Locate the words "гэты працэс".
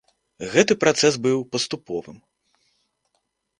0.55-1.13